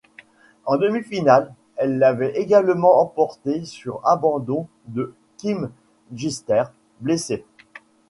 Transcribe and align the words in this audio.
En 0.65 0.77
demi-finale, 0.77 1.53
elle 1.75 1.99
l'avait 1.99 2.35
également 2.35 3.01
emporté 3.01 3.65
sur 3.65 4.01
abandon 4.03 4.67
de 4.87 5.13
Kim 5.37 5.69
Clijsters, 6.11 6.73
blessée. 7.01 7.45